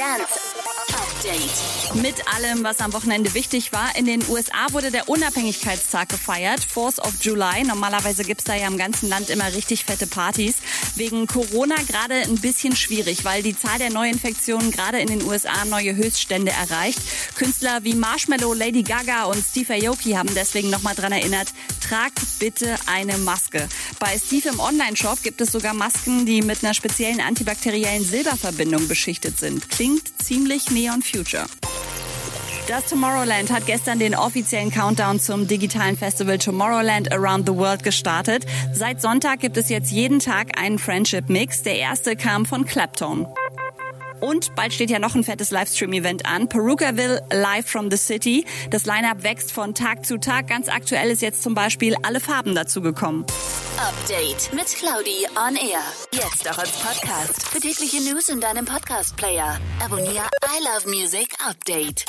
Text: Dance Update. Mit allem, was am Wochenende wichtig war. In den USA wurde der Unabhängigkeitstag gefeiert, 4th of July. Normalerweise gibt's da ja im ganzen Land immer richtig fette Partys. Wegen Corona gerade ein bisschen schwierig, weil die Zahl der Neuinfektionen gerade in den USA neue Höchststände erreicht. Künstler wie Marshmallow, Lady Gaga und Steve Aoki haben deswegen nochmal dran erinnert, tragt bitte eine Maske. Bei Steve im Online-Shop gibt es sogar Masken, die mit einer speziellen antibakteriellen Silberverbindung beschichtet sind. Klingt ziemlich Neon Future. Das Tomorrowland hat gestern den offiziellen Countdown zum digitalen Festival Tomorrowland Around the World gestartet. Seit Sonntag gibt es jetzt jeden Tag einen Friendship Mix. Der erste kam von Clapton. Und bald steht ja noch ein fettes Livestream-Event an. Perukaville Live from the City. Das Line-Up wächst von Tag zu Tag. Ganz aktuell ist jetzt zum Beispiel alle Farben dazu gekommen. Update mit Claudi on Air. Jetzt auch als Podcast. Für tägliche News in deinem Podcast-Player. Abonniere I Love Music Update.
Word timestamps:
Dance 0.00 0.40
Update. 0.94 2.02
Mit 2.02 2.26
allem, 2.34 2.64
was 2.64 2.80
am 2.80 2.94
Wochenende 2.94 3.34
wichtig 3.34 3.70
war. 3.72 3.94
In 3.96 4.06
den 4.06 4.26
USA 4.30 4.72
wurde 4.72 4.90
der 4.90 5.10
Unabhängigkeitstag 5.10 6.08
gefeiert, 6.08 6.60
4th 6.60 7.00
of 7.00 7.12
July. 7.20 7.64
Normalerweise 7.64 8.24
gibt's 8.24 8.44
da 8.44 8.54
ja 8.54 8.66
im 8.66 8.78
ganzen 8.78 9.10
Land 9.10 9.28
immer 9.28 9.52
richtig 9.52 9.84
fette 9.84 10.06
Partys. 10.06 10.56
Wegen 10.94 11.26
Corona 11.26 11.74
gerade 11.86 12.14
ein 12.14 12.36
bisschen 12.36 12.74
schwierig, 12.74 13.26
weil 13.26 13.42
die 13.42 13.54
Zahl 13.54 13.78
der 13.78 13.90
Neuinfektionen 13.90 14.70
gerade 14.70 15.00
in 15.00 15.08
den 15.08 15.22
USA 15.22 15.66
neue 15.66 15.94
Höchststände 15.94 16.50
erreicht. 16.50 17.00
Künstler 17.34 17.84
wie 17.84 17.94
Marshmallow, 17.94 18.54
Lady 18.54 18.82
Gaga 18.82 19.24
und 19.24 19.44
Steve 19.44 19.74
Aoki 19.74 20.12
haben 20.12 20.34
deswegen 20.34 20.70
nochmal 20.70 20.94
dran 20.94 21.12
erinnert, 21.12 21.48
tragt 21.86 22.20
bitte 22.38 22.76
eine 22.86 23.18
Maske. 23.18 23.68
Bei 24.00 24.16
Steve 24.16 24.48
im 24.48 24.60
Online-Shop 24.60 25.22
gibt 25.22 25.42
es 25.42 25.52
sogar 25.52 25.74
Masken, 25.74 26.24
die 26.24 26.40
mit 26.40 26.64
einer 26.64 26.72
speziellen 26.72 27.20
antibakteriellen 27.20 28.02
Silberverbindung 28.02 28.88
beschichtet 28.88 29.38
sind. 29.38 29.68
Klingt 29.68 30.02
ziemlich 30.22 30.70
Neon 30.70 31.02
Future. 31.02 31.44
Das 32.66 32.86
Tomorrowland 32.86 33.52
hat 33.52 33.66
gestern 33.66 33.98
den 33.98 34.14
offiziellen 34.14 34.70
Countdown 34.70 35.20
zum 35.20 35.46
digitalen 35.46 35.98
Festival 35.98 36.38
Tomorrowland 36.38 37.12
Around 37.12 37.46
the 37.46 37.54
World 37.54 37.82
gestartet. 37.82 38.46
Seit 38.72 39.02
Sonntag 39.02 39.40
gibt 39.40 39.58
es 39.58 39.68
jetzt 39.68 39.90
jeden 39.90 40.18
Tag 40.18 40.58
einen 40.58 40.78
Friendship 40.78 41.28
Mix. 41.28 41.62
Der 41.62 41.76
erste 41.76 42.16
kam 42.16 42.46
von 42.46 42.64
Clapton. 42.64 43.26
Und 44.20 44.54
bald 44.54 44.72
steht 44.72 44.90
ja 44.90 44.98
noch 44.98 45.14
ein 45.14 45.24
fettes 45.24 45.50
Livestream-Event 45.50 46.26
an. 46.26 46.48
Perukaville 46.48 47.22
Live 47.32 47.66
from 47.66 47.90
the 47.90 47.96
City. 47.96 48.44
Das 48.70 48.86
Line-Up 48.86 49.22
wächst 49.22 49.52
von 49.52 49.74
Tag 49.74 50.04
zu 50.04 50.18
Tag. 50.18 50.48
Ganz 50.48 50.68
aktuell 50.68 51.10
ist 51.10 51.22
jetzt 51.22 51.42
zum 51.42 51.54
Beispiel 51.54 51.96
alle 52.02 52.20
Farben 52.20 52.54
dazu 52.54 52.80
gekommen. 52.80 53.26
Update 53.78 54.52
mit 54.52 54.66
Claudi 54.66 55.26
on 55.36 55.56
Air. 55.56 55.82
Jetzt 56.12 56.50
auch 56.50 56.58
als 56.58 56.72
Podcast. 56.72 57.48
Für 57.48 57.60
tägliche 57.60 58.00
News 58.02 58.28
in 58.28 58.40
deinem 58.40 58.64
Podcast-Player. 58.64 59.58
Abonniere 59.82 60.28
I 60.44 60.64
Love 60.64 60.88
Music 60.88 61.34
Update. 61.46 62.04